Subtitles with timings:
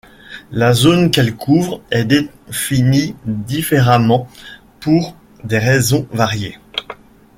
[0.51, 4.27] La zone qu'elle couvre est définie différemment
[4.79, 6.57] pour des raisons variées.